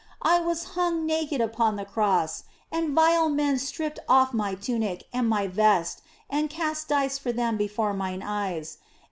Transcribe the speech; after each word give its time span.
I 0.23 0.39
was 0.39 0.69
hung 0.73 1.05
naked 1.05 1.41
upon 1.41 1.75
the 1.75 1.85
Cross, 1.85 2.45
and 2.71 2.95
vile 2.95 3.29
men 3.29 3.59
stripped 3.59 3.99
off 4.09 4.33
My 4.33 4.55
tunic 4.55 5.03
and 5.13 5.29
My 5.29 5.45
vest 5.45 6.01
and 6.27 6.49
cast 6.49 6.87
dice 6.87 7.19
for 7.19 7.31
them 7.31 7.55
before 7.55 7.93
Mine 7.93 8.23
eyes. 8.23 8.79